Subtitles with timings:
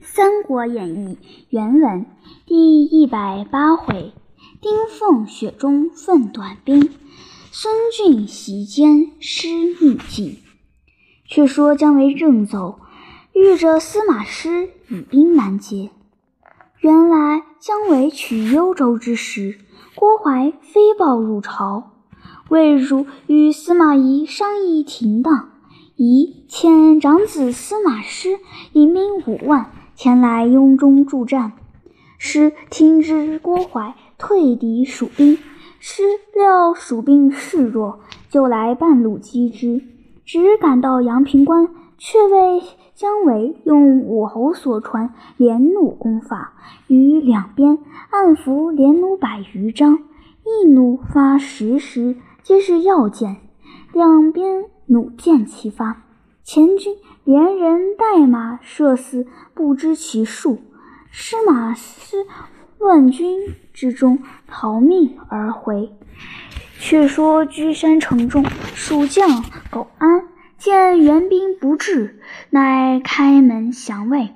[0.02, 1.18] 《三国演义》
[1.50, 2.06] 原文
[2.46, 4.14] 第一百八回：
[4.62, 6.88] 丁奉雪中奋短兵，
[7.52, 10.38] 孙峻席间失秘计。
[11.26, 12.80] 却说姜维正走，
[13.34, 15.90] 遇着司马师以兵拦截。
[16.80, 19.58] 原来姜维取幽州之时，
[19.94, 21.92] 郭淮飞报入朝，
[22.48, 25.50] 魏汝与司马懿商议停当，
[25.96, 28.38] 宜遣长子司马师
[28.72, 29.70] 引兵五万。
[30.02, 31.52] 前来雍中助战，
[32.16, 35.36] 师听之郭淮退敌蜀兵，
[35.78, 36.04] 师
[36.34, 38.00] 料蜀兵势弱，
[38.30, 39.82] 就来半路击之。
[40.24, 41.68] 只赶到阳平关，
[41.98, 42.62] 却为
[42.94, 46.54] 姜维用武侯所传连弩攻法，
[46.86, 47.76] 于两边
[48.08, 49.98] 暗伏连弩百余张，
[50.46, 53.36] 一弩发十矢，皆是要箭，
[53.92, 56.04] 两边弩箭齐发。
[56.42, 56.96] 前军
[57.30, 60.64] 连人带马射死，不知其数。
[61.12, 62.26] 司马师
[62.76, 64.18] 乱军之中
[64.48, 65.92] 逃命而回。
[66.80, 70.24] 却说居山城中，蜀将苟安
[70.58, 72.18] 见援兵不至，
[72.50, 74.30] 乃开门降魏。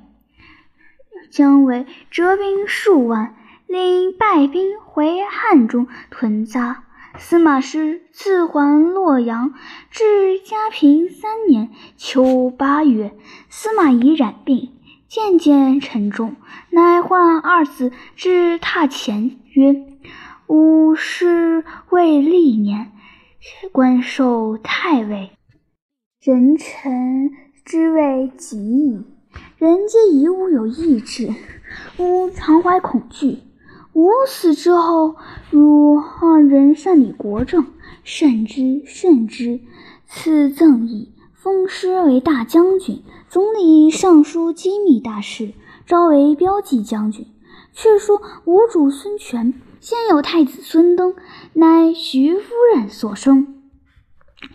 [1.33, 3.35] 姜维折兵数万，
[3.67, 6.84] 令败兵回汉中屯扎。
[7.17, 9.55] 司马师自还洛阳，
[9.91, 13.17] 至嘉平三年秋八月，
[13.49, 14.73] 司马懿染病，
[15.09, 16.35] 渐渐沉重，
[16.71, 19.75] 乃唤二子至榻前曰
[20.49, 22.93] ：“吾师未历年，
[23.71, 25.31] 官受太尉，
[26.21, 27.31] 人臣
[27.65, 29.05] 之位极矣。
[29.57, 31.33] 人皆以吾有异志，
[31.99, 33.39] 吾常怀恐惧。”
[33.95, 35.15] 吾死之后，
[35.51, 37.65] 汝二人善理国政，
[38.03, 39.61] 慎之慎之。
[40.09, 45.55] 赐赠以，封师为大将军，总理尚书机密大事，
[45.87, 47.27] 召为骠骑将军。
[47.73, 51.15] 却说我主孙权，先有太子孙登，
[51.53, 53.63] 乃徐夫人所生，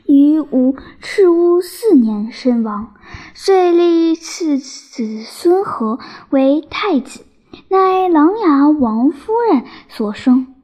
[0.06, 2.94] 于吾赤乌四年身亡，
[3.34, 5.98] 遂立次子孙和
[6.30, 7.22] 为太子。
[7.68, 10.56] 乃琅琊王夫人所生，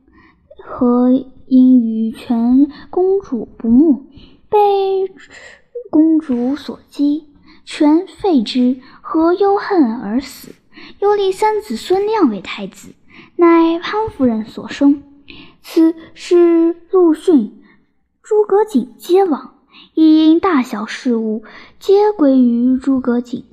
[0.64, 1.12] 何
[1.48, 4.06] 因与全公主不睦，
[4.50, 4.58] 被
[5.92, 7.28] 公主所击，
[7.66, 10.54] 全废之，何忧恨而死。
[11.00, 12.90] 又立三子孙亮为太子，
[13.36, 15.04] 乃潘夫人所生。
[15.62, 17.64] 此是陆逊、
[18.22, 19.56] 诸葛瑾皆亡，
[19.94, 21.44] 亦因大小事务
[21.80, 23.46] 皆归于诸葛瑾。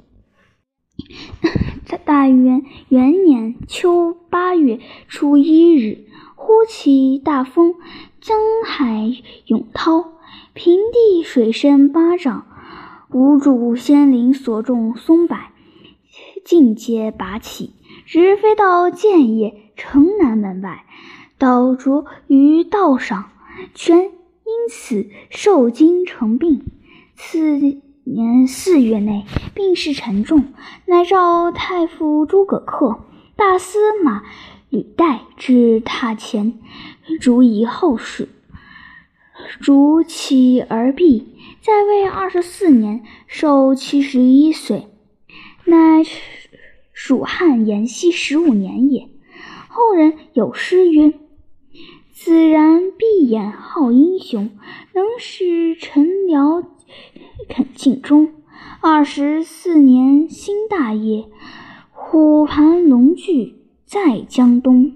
[2.04, 6.06] 大元元年秋八月初一日，
[6.36, 7.74] 忽起大风，
[8.20, 8.36] 江
[8.66, 9.12] 海
[9.46, 10.12] 涌涛，
[10.52, 12.46] 平地水深八丈。
[13.10, 15.36] 无主仙林所种松柏，
[16.44, 17.74] 尽皆拔起，
[18.06, 20.86] 直飞到建业城南门外，
[21.36, 23.30] 倒着于道上，
[23.74, 26.64] 全因此受惊成病。
[27.14, 27.82] 次。
[28.04, 29.24] 年四月内，
[29.54, 30.52] 病势沉重，
[30.86, 32.98] 乃召太傅诸葛恪、
[33.36, 34.22] 大司马
[34.68, 36.58] 吕岱至榻前，
[37.20, 38.28] 主以后事。
[39.60, 44.88] 主起而毕，在位二十四年，寿七十一岁，
[45.64, 46.02] 乃
[46.92, 49.08] 蜀汉延熙十五年也。
[49.68, 51.14] 后人有诗曰
[52.12, 54.50] ：“子然闭眼好英雄，
[54.92, 56.66] 能使臣僚。”
[57.48, 58.32] 肯尽忠，
[58.80, 61.26] 二十四年兴大业，
[61.90, 63.54] 虎盘龙踞
[63.84, 64.92] 在江东。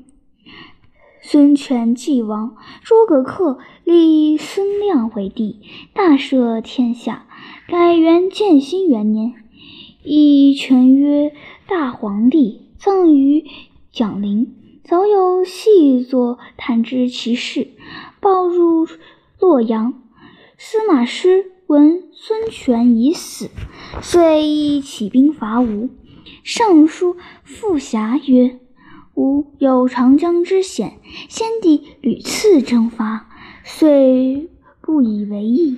[1.20, 5.60] 孙权既亡，诸葛恪立孙亮为帝，
[5.92, 7.26] 大赦天下，
[7.66, 9.34] 改元建兴元年，
[10.04, 11.32] 以权曰
[11.66, 13.44] 大皇帝，葬于
[13.90, 14.54] 蒋陵。
[14.84, 17.72] 早有细作探知其事，
[18.20, 18.86] 报入
[19.40, 19.94] 洛阳。
[20.56, 21.55] 司马师。
[21.66, 23.50] 闻孙权已死，
[24.00, 25.88] 遂亦起兵伐吴。
[26.44, 28.60] 尚书傅霞曰
[29.14, 33.28] ：“吾有长江之险，先帝屡次征伐，
[33.64, 34.48] 遂
[34.80, 35.76] 不以为意，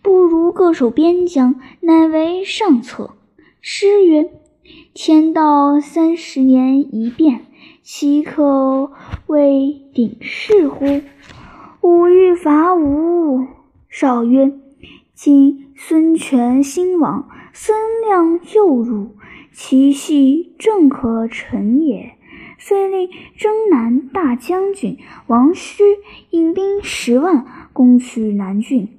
[0.00, 3.10] 不如各守边疆，乃为上策。”
[3.60, 4.30] 诗曰
[4.94, 7.44] ：“天道三十年一变，
[7.82, 8.90] 岂可
[9.26, 11.02] 谓鼎事乎？
[11.82, 13.44] 吾欲伐吴。”
[13.90, 14.60] 少曰。
[15.16, 19.16] 今孙权兴亡，孙亮又入，
[19.50, 22.18] 其系正可成也。
[22.58, 25.82] 遂令征南大将军王须
[26.28, 28.90] 引兵十万攻取南郡，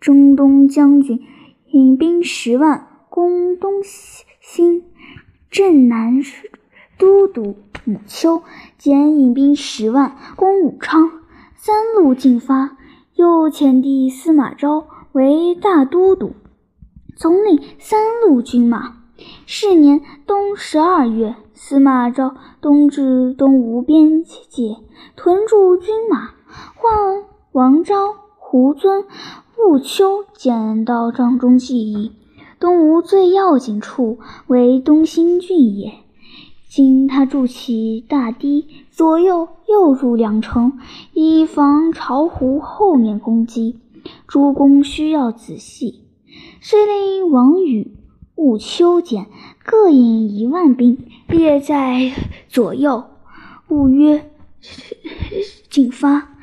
[0.00, 1.20] 征东将军
[1.68, 3.74] 引兵十万攻东
[4.40, 4.82] 兴，
[5.52, 6.20] 镇南
[6.98, 8.42] 都督母丘
[8.76, 11.12] 兼引兵十万攻武昌，
[11.54, 12.76] 三路进发。
[13.16, 16.32] 又遣弟司马昭为大都督，
[17.16, 18.96] 总领三路军马。
[19.44, 24.76] 是年冬十二月，司马昭东至东吴边界，
[25.16, 26.30] 屯驻军马。
[26.46, 29.04] 换王昭、胡遵、
[29.58, 32.12] 兀丘见到帐中计议。
[32.58, 35.92] 东吴最要紧处为东兴郡也。
[36.68, 40.78] 今他筑起大堤，左右又筑两城，
[41.12, 43.80] 以防巢湖后面攻击。
[44.26, 46.04] 诸公需要仔细，
[46.60, 47.96] 遂令王宇、
[48.34, 49.26] 兀丘简
[49.64, 50.98] 各引一万兵
[51.28, 52.12] 列在
[52.48, 53.04] 左右。
[53.68, 54.30] 五月
[55.68, 56.36] 进发，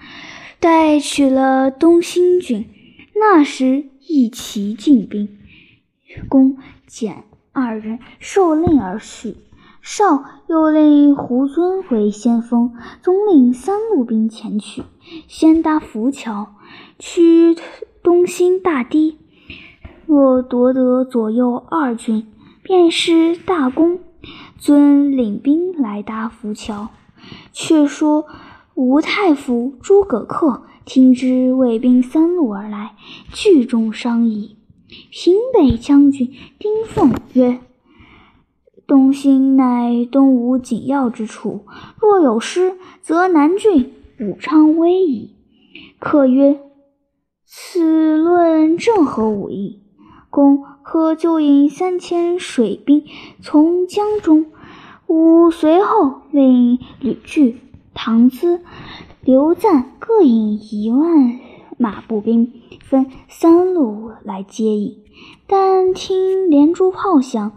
[0.60, 2.66] 待取了东兴郡，
[3.16, 5.38] 那时一齐进兵。
[6.30, 9.36] 公简二人受令而去。
[9.82, 14.84] 少又令胡遵为先锋，总领三路兵前去，
[15.30, 16.56] 先搭浮桥，
[17.00, 17.56] 取
[18.02, 19.18] 东兴大堤。
[20.06, 22.28] 若夺得左右二郡，
[22.64, 24.00] 便是大功。
[24.58, 26.90] 遵领兵来搭浮桥。
[27.52, 28.26] 却说
[28.74, 32.96] 吴太傅诸葛恪听知魏兵三路而来，
[33.34, 34.58] 聚众商议。
[35.12, 37.60] 平北将军丁奉曰。
[38.88, 41.66] 东兴乃东吴紧要之处，
[42.00, 45.36] 若有失，则南郡、武昌危矣。
[46.00, 46.60] 客曰
[47.46, 49.82] ：“此论正合吾意。
[50.30, 53.04] 公可就引三千水兵
[53.42, 54.46] 从江中。
[55.08, 57.62] 吾随后令吕据、
[57.94, 58.60] 唐咨、
[59.22, 61.40] 刘赞各引一万
[61.78, 62.54] 马步兵，
[62.84, 64.98] 分三路来接应。”
[65.48, 67.54] 但听连珠炮响，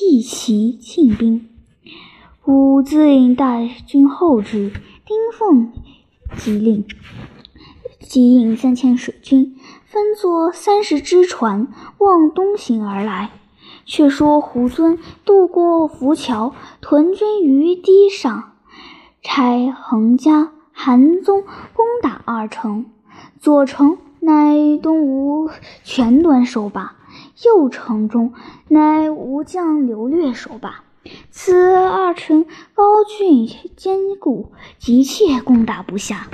[0.00, 1.48] 一齐进兵。
[2.44, 4.70] 吾自引大军后至，
[5.04, 5.72] 丁奉
[6.36, 6.84] 即令，
[8.10, 9.54] 即引三千水军，
[9.84, 11.68] 分作三十只船，
[11.98, 13.30] 往东行而来。
[13.86, 18.54] 却说胡尊渡过浮桥，屯军于堤上，
[19.22, 22.86] 差横家、韩宗攻打二城。
[23.38, 25.48] 左城乃东吴
[25.84, 26.96] 全端守把。
[27.44, 28.32] 右城中，
[28.66, 30.82] 乃吴将刘略守把。
[31.30, 33.46] 此二城高峻
[33.76, 36.26] 坚固，急切攻打不下。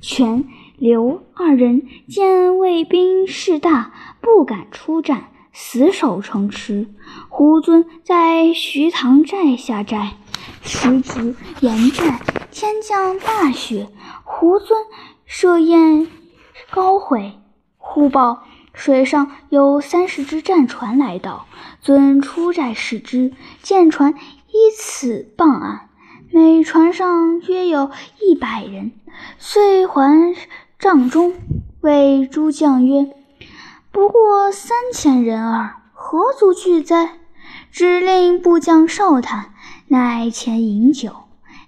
[0.00, 0.48] 权、
[0.82, 6.88] 刘二人见魏兵势大，不敢出战，死守城池。
[7.28, 10.14] 胡遵在徐塘寨下寨。
[10.64, 12.18] 时值严战，
[12.50, 13.90] 天降大雪，
[14.24, 14.76] 胡遵
[15.24, 16.08] 设宴
[16.72, 17.34] 高会，
[17.76, 18.42] 忽报。
[18.74, 21.46] 水上有三十只战船来到，
[21.80, 23.32] 遵出寨视之，
[23.62, 24.14] 见船
[24.48, 25.90] 依此傍岸，
[26.32, 28.90] 每船上约有一百人，
[29.38, 30.34] 遂还
[30.82, 31.34] 帐中，
[31.80, 33.14] 谓诸将曰
[33.92, 37.20] ：“不过三千人耳，何足惧哉？”
[37.70, 39.54] 指令部将少坦，
[39.86, 41.12] 乃前饮酒。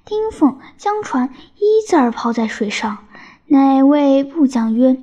[0.04, 3.06] 丁奉将船一字儿抛在水上，
[3.46, 5.00] 乃谓部将曰。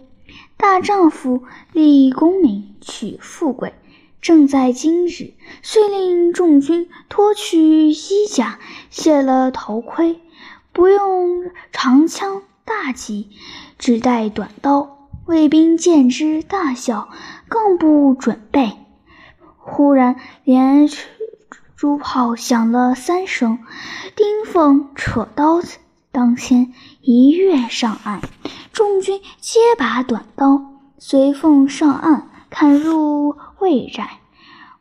[0.57, 3.73] 大丈夫立功名，取富贵，
[4.19, 5.35] 正在今日。
[5.63, 10.19] 遂令众军脱去衣甲，卸了头盔，
[10.73, 13.29] 不用长枪大戟，
[13.81, 15.09] 只带短刀。
[15.25, 17.09] 卫兵见之大笑，
[17.47, 18.73] 更不准备。
[19.57, 20.87] 忽然连
[21.75, 23.57] 珠炮响了三声，
[24.15, 25.79] 丁奉扯刀子
[26.11, 28.21] 当先，一跃上岸。
[28.71, 30.61] 众军皆拔短刀，
[30.99, 34.19] 随奉上岸，砍入魏寨。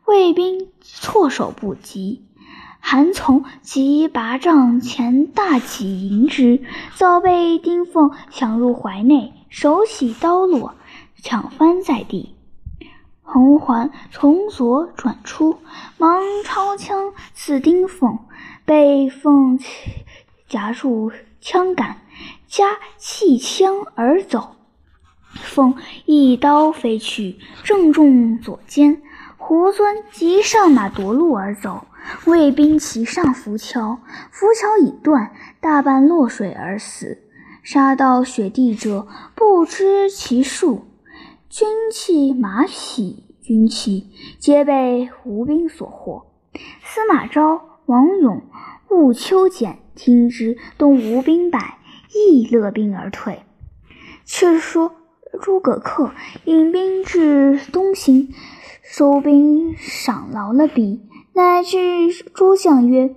[0.04, 2.26] 卫兵措手不及。
[2.81, 6.63] 韩从即拔杖前大戟迎之，
[6.97, 10.75] 早被丁奉抢入怀内，手起刀落，
[11.23, 12.35] 抢翻在地。
[13.23, 15.59] 洪环从左转出，
[15.99, 18.19] 忙抄枪刺丁奉，
[18.65, 19.59] 被奉
[20.49, 21.99] 夹住枪杆。
[22.49, 24.57] 加弃枪而走，
[25.35, 29.01] 奉一刀飞去，正中左肩。
[29.39, 31.87] 胡遵即上马夺路而走，
[32.26, 37.19] 卫兵齐上浮桥，浮桥已断，大半落水而死。
[37.62, 40.87] 杀到雪地者不知其数，
[41.49, 46.26] 军器、马匹、军器皆被吴兵所获。
[46.83, 48.42] 司马昭、王勇、
[48.88, 51.76] 兀丘简听之，东吴兵败。
[52.12, 53.45] 亦勒兵而退。
[54.25, 54.97] 却说
[55.40, 56.11] 诸葛恪
[56.45, 58.35] 引兵至东兴，
[58.83, 63.15] 收兵赏劳了毕，乃至诸将曰：“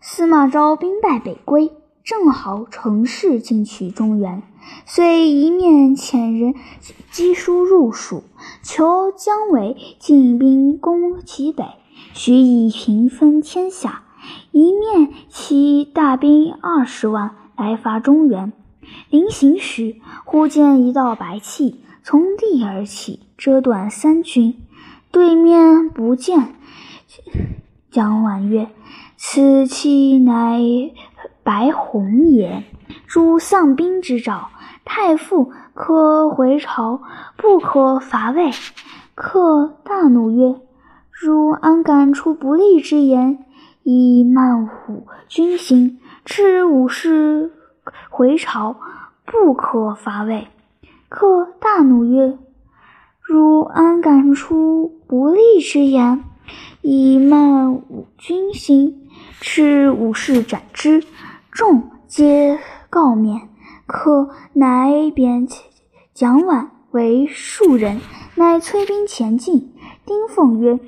[0.00, 1.72] 司马昭兵败北归，
[2.04, 4.42] 正好乘势进取中原。”
[4.86, 6.54] 遂一面遣人
[7.12, 8.22] 赍书入蜀，
[8.62, 11.64] 求姜维进兵攻其北，
[12.14, 14.02] 许以平分天下；
[14.52, 18.52] 一面起大兵二十万来伐中原。
[19.10, 24.54] 临行时，忽见一道白气从地而起，遮断三军，
[25.10, 26.54] 对面不见。
[27.90, 28.68] 姜婉曰
[29.16, 30.60] ：“此气乃
[31.42, 32.64] 白虹也。”
[33.06, 34.48] 诸丧兵之兆，
[34.84, 37.02] 太傅可回朝，
[37.36, 38.50] 不可伐魏。
[39.14, 40.60] 客大怒曰
[41.12, 43.44] ：“汝安敢出不利之言，
[43.82, 47.52] 以慢唬军心，斥武士
[48.08, 48.76] 回朝，
[49.26, 50.48] 不可伐魏？”
[51.10, 52.38] 客大怒曰
[53.20, 56.24] ：“汝安敢出不利之言，
[56.82, 59.08] 以慢唬军心，
[59.40, 61.02] 斥武士斩之！”
[61.50, 62.60] 众皆。
[62.90, 63.48] 告免，
[63.86, 65.48] 可乃贬
[66.12, 68.02] 蒋琬为庶人，
[68.34, 69.72] 乃催兵前进。
[70.04, 70.78] 丁奉曰：“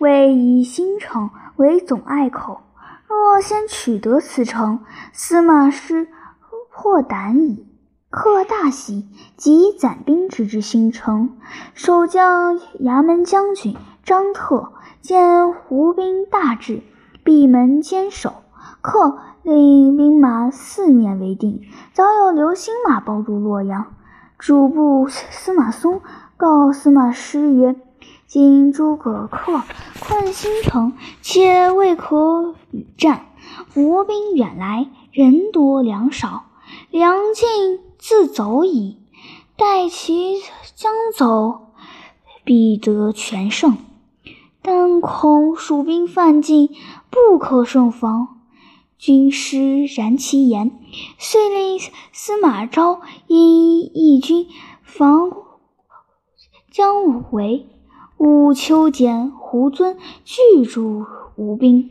[0.00, 2.62] 为以新城为总隘口，
[3.06, 4.80] 若先取得此城，
[5.12, 6.08] 司马师
[6.72, 7.66] 破胆矣。”
[8.08, 11.36] 客大喜，即攒兵直至新城。
[11.74, 16.82] 守将衙门将军张特见胡兵大至，
[17.24, 18.32] 闭门坚守。
[18.80, 19.18] 客。
[19.42, 21.62] 令兵马四面围定，
[21.94, 23.94] 早有流星马报入洛阳。
[24.38, 26.02] 主簿司马松
[26.36, 27.74] 告司马师曰
[28.28, 29.62] ：“今诸葛恪
[29.98, 30.92] 困新城，
[31.22, 33.28] 且未可与战。
[33.74, 36.44] 吴兵远来，人多粮少，
[36.90, 38.98] 粮尽自走矣。
[39.56, 40.36] 待其
[40.74, 41.72] 将走，
[42.44, 43.78] 必得全胜。
[44.62, 46.70] 但恐蜀兵犯境，
[47.10, 48.36] 不可胜防。”
[48.98, 50.78] 军师然其言，
[51.16, 51.78] 遂令
[52.12, 54.46] 司马昭引义军
[54.82, 55.32] 防
[56.70, 57.66] 姜维、
[58.18, 61.88] 武丘俭、胡遵拒住吴兵。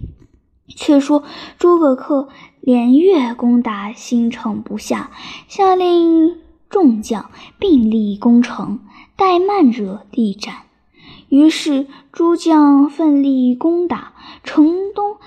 [0.68, 1.24] 却说
[1.58, 2.28] 诸葛恪
[2.62, 5.10] 连月攻打新城不下，
[5.48, 6.38] 下令
[6.70, 8.82] 众将并力攻城，
[9.16, 10.69] 待慢者立斩。
[11.30, 15.18] 于是诸将奋力攻打城东。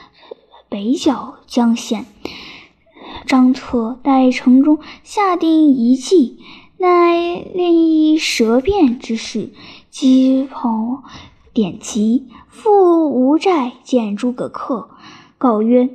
[0.68, 2.06] 北角江县，
[3.26, 6.38] 张策待城中下定一计，
[6.78, 9.52] 乃令以舌辩之事，
[9.90, 11.02] 击捧
[11.52, 14.86] 典籍，赴吴寨见诸葛恪，
[15.36, 15.90] 告曰：“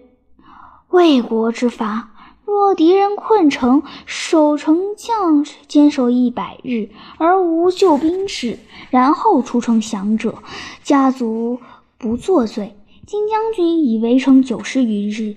[0.89, 2.11] 魏国之法，
[2.47, 6.87] 若敌人困城，守城将坚守一百日，
[7.17, 8.57] 而无救兵之，
[8.89, 10.41] 然后出城降者，
[10.81, 11.59] 家族
[11.97, 12.73] 不作罪。”
[13.05, 15.35] 金将军已围城九十余日，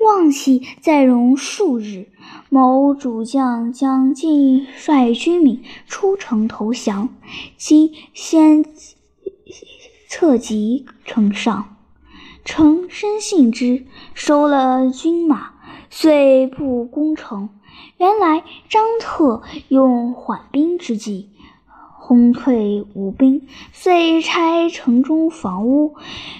[0.00, 2.08] 望其再容数日。
[2.50, 7.08] 某主将将尽率军民出城投降，
[7.56, 8.66] 今先
[10.08, 11.76] 策及城上，
[12.44, 15.52] 臣深信之，收了军马，
[16.00, 17.48] 遂不攻城。
[17.96, 21.30] 原来张特用缓兵之计。
[21.98, 25.96] 轰退吴兵，遂拆城中房屋，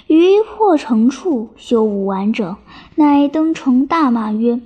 [0.06, 2.56] 于破城处修武完整，
[2.94, 4.60] 乃登城大骂曰：“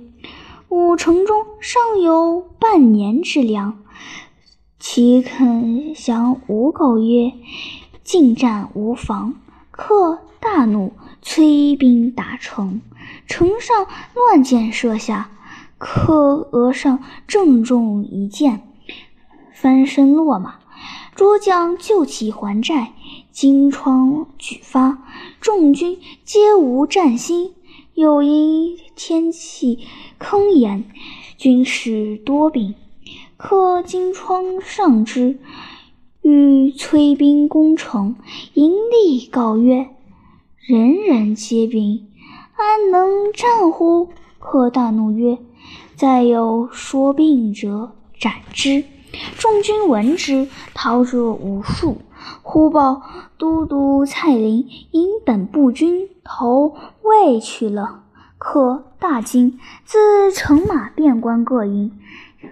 [0.69, 3.79] 吾城中尚有半年之粮，
[4.79, 7.33] 岂肯降吴狗曰？”
[8.05, 9.33] 进战无妨，
[9.71, 12.79] 客大怒，催兵打城，
[13.27, 15.31] 城上乱箭射下，
[15.77, 18.61] 客额上正中一箭，
[19.53, 20.59] 翻身落马。
[21.15, 22.93] 诸将救起还寨，
[23.31, 24.97] 金疮举发，
[25.39, 27.53] 众军皆无战心。
[27.93, 29.85] 又因天气
[30.17, 30.83] 坑严，
[31.37, 32.73] 军士多病。
[33.37, 35.37] 客金疮上之，
[36.23, 38.15] 欲催兵攻城。
[38.55, 39.89] 营吏告曰
[40.65, 42.07] ：“人人皆病，
[42.63, 45.37] 安能战乎？”客大怒曰
[45.95, 48.83] ：“再有说病者，斩之。”
[49.37, 51.97] 众军闻之，逃者无数。
[52.41, 53.01] 忽报
[53.37, 58.03] 都督蔡林引本部军投魏去了，
[58.37, 61.91] 可大惊，自乘马遍观各营，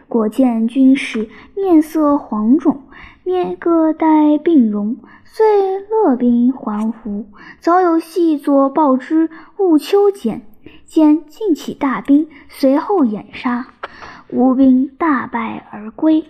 [0.08, 2.82] 果见军士面色黄肿，
[3.24, 4.98] 面各带病容，
[5.34, 7.26] 遂勒兵还胡。
[7.62, 10.42] 早有细作报之，勿秋简，
[10.86, 13.68] 见尽起大兵，随后掩杀，
[14.28, 16.26] 吴兵大败而归。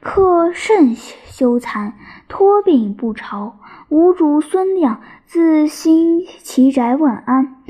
[0.00, 1.92] 客甚羞惭，
[2.26, 3.60] 托病不朝。
[3.88, 7.62] 吴主孙亮自兴其宅问安，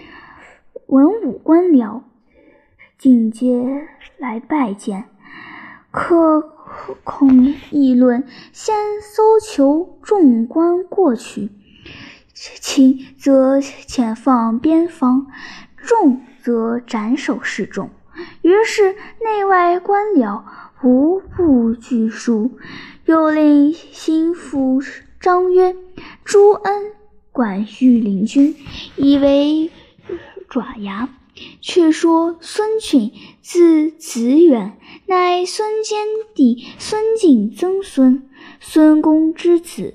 [0.86, 2.00] 文武官僚
[2.96, 5.04] 尽皆来拜见。
[5.90, 6.40] 客
[7.04, 11.50] 恐议论，先搜求众官过去，
[12.34, 15.26] 轻则遣放边防，
[15.76, 17.90] 重则斩首示众。
[18.42, 20.42] 于是内外官僚
[20.82, 22.58] 无不惧书，
[23.04, 24.82] 又令心腹
[25.20, 25.76] 张曰。
[26.24, 26.92] 朱恩
[27.32, 28.54] 管御林军，
[28.96, 29.70] 以为
[30.48, 31.08] 爪牙。
[31.60, 38.28] 却说孙俊字子远，乃孙坚弟孙敬曾孙，
[38.60, 39.94] 孙公之子。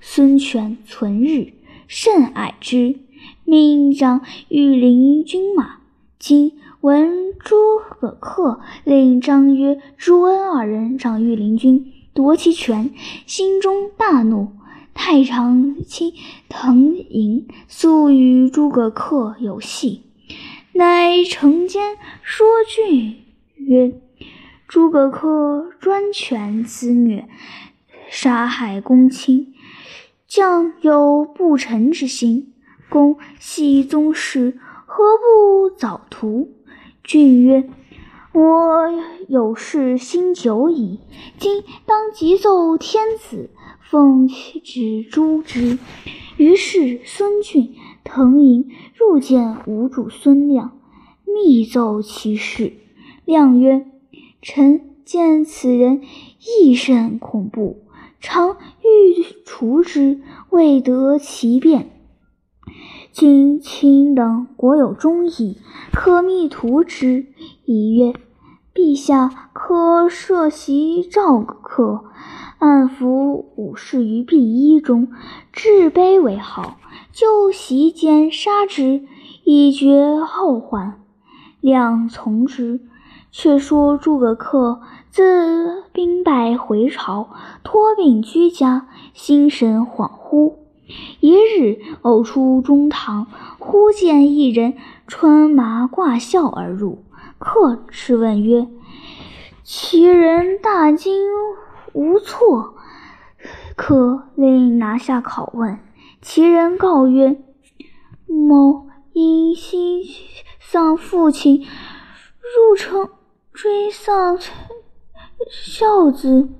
[0.00, 1.52] 孙权存日，
[1.88, 3.00] 甚爱之，
[3.44, 5.78] 命掌御林军马。
[6.18, 7.56] 今闻诸
[8.00, 12.92] 葛恪令张曰、朱恩二人掌御林军，夺其权，
[13.26, 14.52] 心中大怒。
[14.94, 16.12] 太常卿
[16.48, 20.02] 滕寅素与诸葛恪有隙，
[20.78, 23.24] 乃乘间说句
[23.56, 24.00] 曰
[24.68, 27.28] ：“诸葛恪专权自虐，
[28.08, 29.54] 杀害公卿，
[30.28, 32.54] 将有不臣之心。
[32.88, 34.56] 公系宗室，
[34.86, 36.52] 何不早图？”
[37.02, 37.68] 俊曰
[38.32, 38.88] ：“我
[39.26, 41.00] 有事心久矣，
[41.38, 43.50] 今当急奏天子。”
[43.82, 45.78] 奉旨诛之。
[46.36, 47.74] 于是孙俊、
[48.08, 50.72] 滕寅入见吴主孙亮，
[51.26, 52.72] 密奏其事。
[53.26, 53.86] 亮曰
[54.40, 56.00] ：“臣见此人
[56.62, 57.82] 亦甚恐怖，
[58.18, 61.90] 常欲除之，未得其便。
[63.12, 65.58] 今卿等国有忠义，
[65.92, 67.26] 可密图之。”
[67.66, 68.14] 以曰
[68.74, 72.06] ：“陛下可设席召客。”
[72.58, 75.08] 暗伏武士于敝衣中，
[75.52, 76.76] 置卑为号，
[77.18, 79.02] 就席间杀之，
[79.42, 81.00] 以绝后患。
[81.60, 82.78] 亮从之。
[83.32, 84.78] 却说诸葛恪
[85.10, 87.30] 自兵败回朝，
[87.64, 90.54] 托病居家，心神恍惚。
[91.18, 93.26] 一日偶出中堂，
[93.58, 94.74] 忽见一人
[95.08, 97.04] 穿麻挂孝而入。
[97.38, 98.68] 客斥问曰
[99.64, 101.12] ：“其人大惊。”
[101.92, 102.74] 无措，
[103.74, 105.80] 可令拿下拷问。
[106.30, 107.40] 其人告曰
[108.28, 110.02] ：“某因心
[110.60, 113.08] 丧父亲，入城
[113.54, 114.38] 追丧
[115.50, 116.50] 孝子，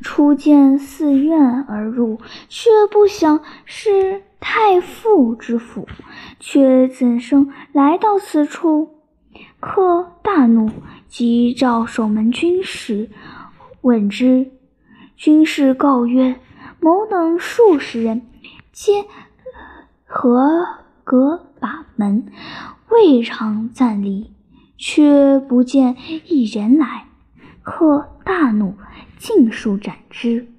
[0.00, 5.88] 初见寺院而入，却不想是太傅之府，
[6.38, 9.00] 却怎生来到此处？”
[9.58, 10.70] 客大怒，
[11.08, 13.10] 即召守门军士
[13.80, 14.52] 问之。
[15.16, 16.36] 军士告曰
[16.78, 18.22] ：“某等数十人，
[18.76, 19.06] 皆
[20.04, 20.66] 合
[21.02, 22.26] 格把门，
[22.90, 24.34] 未尝暂离，
[24.76, 27.06] 却不见一人来。”
[27.64, 28.74] 客大怒，
[29.16, 30.52] 尽数斩之。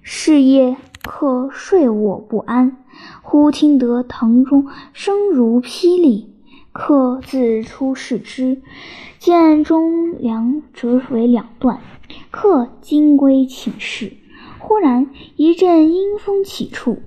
[0.00, 2.78] 是夜，客睡卧不安，
[3.20, 6.32] 忽听得堂中声如霹雳，
[6.72, 8.62] 客自出视之，
[9.18, 11.78] 见中梁折为两段。
[12.30, 14.16] 客惊归寝室，
[14.58, 17.02] 忽然一阵阴风起处，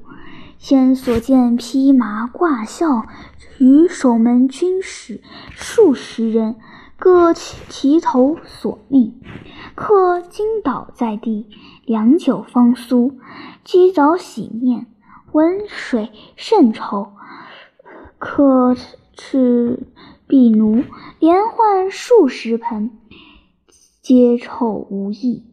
[0.70, 3.06] 先所见披麻挂孝
[3.58, 6.58] 与守门军士数十人，
[7.00, 9.18] 各提头索命。
[9.76, 11.48] 客惊倒在地，
[11.86, 13.18] 良久方苏，
[13.64, 14.88] 及早洗面，
[15.32, 17.14] 闻水甚臭。
[18.20, 18.76] 客
[19.14, 19.88] 斥
[20.28, 20.84] 婢奴
[21.22, 22.92] 连换数十盆。
[24.02, 25.46] 皆臭无益。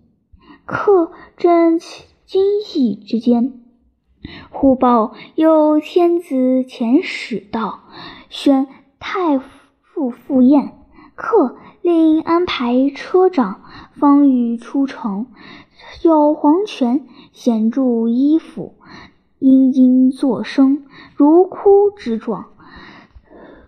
[0.65, 2.43] 客正惊
[2.75, 3.61] 异之间，
[4.51, 7.81] 忽报有天子遣使到，
[8.29, 8.67] 宣
[8.99, 10.73] 太傅赴宴。
[11.15, 15.27] 客令安排车长，方欲出城，
[16.03, 18.75] 有黄泉衔住衣服，
[19.41, 20.85] 嘤嘤作声，
[21.15, 22.47] 如哭之状。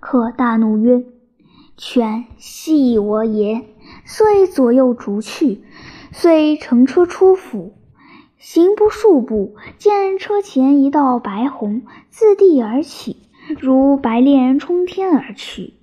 [0.01, 1.05] 客大怒曰
[1.77, 3.65] ：“犬系我也！”
[4.05, 5.63] 遂左右逐去，
[6.11, 7.75] 遂乘车出府，
[8.49, 13.17] 行不数步，见车前一道白虹自地而起，
[13.59, 15.75] 如白练冲天而去。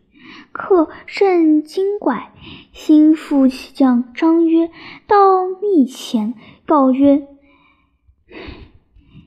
[0.54, 2.32] 客甚惊怪，
[2.71, 4.71] 心腹将张曰
[5.08, 7.28] 到密前告曰：“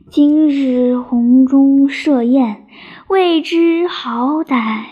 [0.09, 2.67] 今日红中设宴，
[3.07, 4.87] 未知好歹，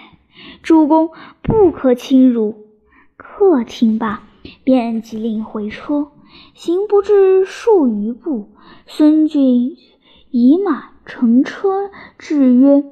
[0.63, 1.09] 主公
[1.41, 2.67] 不可轻入。”
[3.17, 4.23] 客听罢，
[4.65, 6.09] 便即令回车。
[6.55, 8.51] 行不至数余步，
[8.87, 9.77] 孙俊
[10.31, 12.85] 以马乘车至，曰：“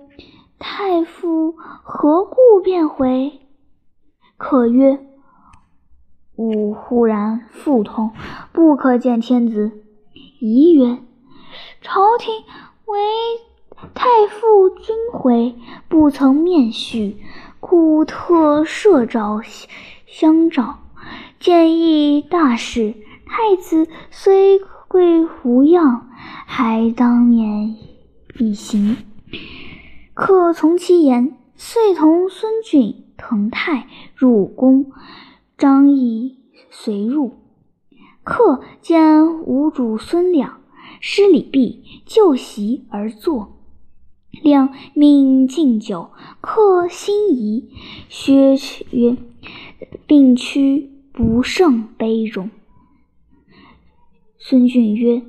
[0.58, 3.40] 太傅何故便回？”
[4.36, 4.98] 客曰
[6.36, 8.10] ：“吾忽然腹痛，
[8.52, 9.72] 不可见天子。”
[10.40, 10.98] 疑曰
[11.80, 12.34] ：“朝廷
[12.86, 12.98] 为
[13.94, 15.54] 太傅君回，
[15.88, 17.16] 不曾面叙，
[17.60, 19.40] 故特设诏
[20.06, 20.78] 相召。
[21.40, 22.94] 建议大事，
[23.34, 26.06] 太子虽贵无恙，
[26.44, 27.76] 还当面
[28.38, 28.98] 一行。”
[30.12, 34.92] 客从其言，遂同孙俊、滕泰入宫，
[35.56, 36.36] 张仪
[36.70, 37.38] 随入。
[38.22, 40.60] 客见吴主孙亮，
[41.00, 43.56] 施礼毕，就席而坐。
[44.42, 46.10] 亮命敬酒，
[46.42, 47.70] 客心仪，
[48.10, 48.56] 薛
[48.90, 49.16] 曰
[50.06, 52.50] ：“病躯不胜悲容。”
[54.44, 55.22] 孙俊曰：“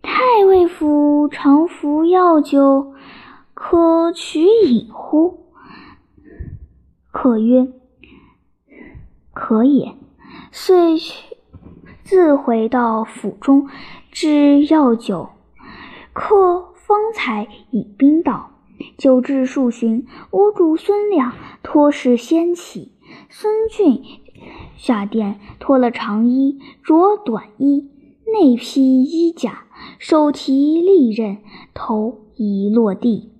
[0.00, 2.94] 太尉府常服药酒，
[3.52, 5.50] 可取饮乎？”
[7.12, 7.70] 客曰
[9.34, 9.94] ：“可也。”
[10.50, 11.36] 遂去。
[12.02, 13.68] 自回到府中，
[14.10, 15.28] 置药酒，
[16.14, 18.52] 客方才饮冰到。
[18.96, 22.90] 酒至数巡，吴主孙亮托事先起，
[23.28, 24.02] 孙俊
[24.78, 27.90] 下殿脱了长衣，着短衣，
[28.34, 29.62] 内披衣甲，
[30.00, 31.38] 手提利刃，
[31.72, 33.30] 头已落地。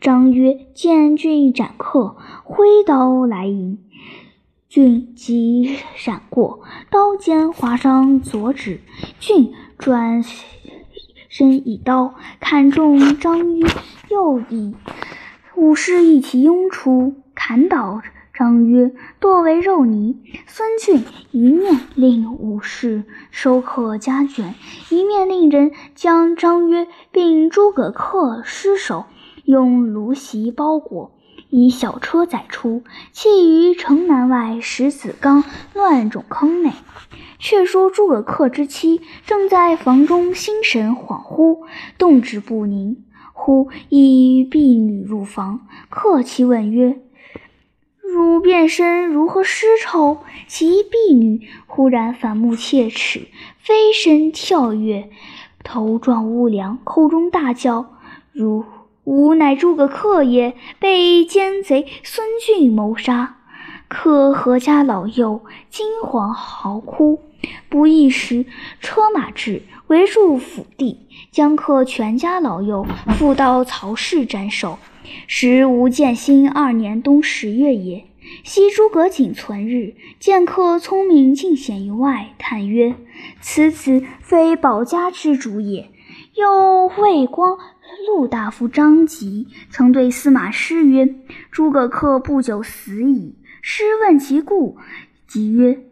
[0.00, 3.80] 张曰：“见俊斩客，挥刀来迎。”
[4.70, 6.60] 俊即闪过，
[6.92, 8.80] 刀尖划伤左指。
[9.18, 10.22] 俊转
[11.28, 13.68] 身一刀砍中张约
[14.10, 14.76] 右臂，
[15.56, 18.00] 武士一齐拥出，砍倒
[18.34, 20.20] 张约，剁为肉泥。
[20.46, 24.54] 孙俊一面令武士收克家眷，
[24.90, 29.04] 一面令人将张约并诸葛恪尸首
[29.44, 31.12] 用芦席包裹。
[31.48, 36.72] 以小车载出，弃于城南外石子冈乱冢坑内。
[37.38, 41.58] 却说诸葛恪之妻正在房中心神恍惚，
[41.96, 43.04] 动止不宁。
[43.32, 46.98] 忽一婢女入房，客妻问曰
[48.14, 53.26] ：“汝变身如何尸臭？”其婢女忽然反目切齿，
[53.58, 55.10] 飞身跳跃，
[55.64, 57.86] 头撞屋梁，口中大叫
[58.30, 58.64] ：“如！”
[59.02, 63.36] 吾乃诸葛恪也，被奸贼孙俊谋杀。
[63.88, 67.20] 可何家老幼惊惶嚎哭。
[67.68, 68.46] 不一时，
[68.80, 72.86] 车马至，围住府邸，将克全家老幼
[73.18, 74.78] 缚到曹氏斩首。
[75.26, 78.04] 时吴建兴二年冬十月也。
[78.42, 82.94] 昔诸葛瑾存日，见客聪明尽显于外，叹曰
[83.40, 85.90] ：“此子非保家之主也。”
[86.34, 87.58] 又魏光。
[88.08, 91.14] 陆大夫张吉曾对司马师曰
[91.52, 94.78] ：“诸葛恪不久死矣。”师问其故，
[95.26, 95.84] 吉曰：“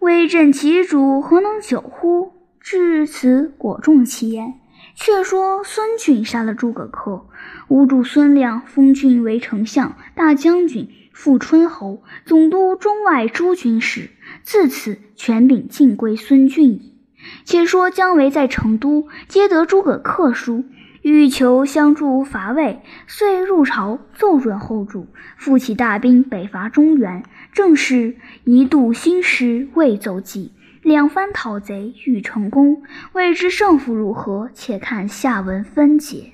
[0.00, 4.54] 威震其主，何能久乎？”至此，果中其言。
[4.94, 7.22] 却说孙俊杀了诸葛恪，
[7.68, 14.10] 吴主孙亮封俊为丞相、大将军、副春侯，总督中外诸军事。
[14.42, 16.94] 自此，权柄尽归孙俊矣。
[17.44, 20.64] 且说姜维在成都，接得诸葛恪书。
[21.00, 27.22] 欲求相助伐魏，遂入朝奏准后主，复起大兵北伐中原。
[27.52, 34.50] 正是一度兴师未奏计，两番讨贼欲成功，未知胜负如何？
[34.52, 36.33] 且看下文分解。